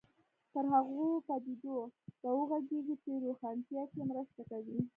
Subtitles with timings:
[0.51, 1.75] پر هغو پدیدو
[2.21, 4.79] به وغږېږو چې روښانتیا کې مرسته کوي.